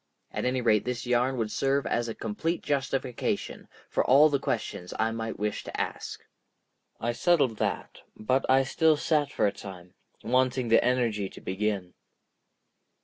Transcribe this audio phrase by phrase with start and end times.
[0.31, 4.95] At any rate this yarn would serve as a complete justification for all the questions
[4.97, 6.25] I might wish to ask.
[6.99, 9.93] I settled that, but I still sat for a time,
[10.23, 11.93] wanting the energy to begin.